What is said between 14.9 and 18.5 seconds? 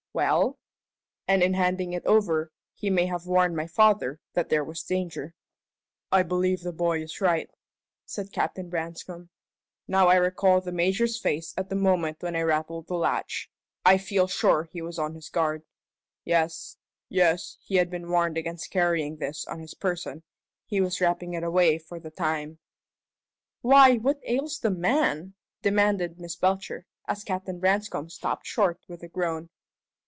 on his guard. Yes yes, he had been warned